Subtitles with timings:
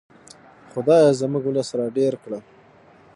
[0.71, 2.39] خدایه زموږ ولس را ډېر کړه.